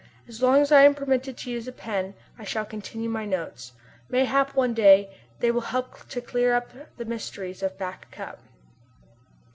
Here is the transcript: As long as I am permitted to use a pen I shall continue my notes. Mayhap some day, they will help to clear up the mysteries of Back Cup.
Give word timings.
As 0.27 0.41
long 0.41 0.59
as 0.59 0.71
I 0.71 0.81
am 0.81 0.95
permitted 0.95 1.37
to 1.37 1.51
use 1.51 1.67
a 1.67 1.71
pen 1.71 2.15
I 2.35 2.43
shall 2.43 2.65
continue 2.65 3.07
my 3.07 3.23
notes. 3.23 3.73
Mayhap 4.09 4.55
some 4.55 4.73
day, 4.73 5.15
they 5.41 5.51
will 5.51 5.61
help 5.61 6.09
to 6.09 6.21
clear 6.21 6.55
up 6.55 6.71
the 6.97 7.05
mysteries 7.05 7.61
of 7.61 7.77
Back 7.77 8.09
Cup. 8.09 8.39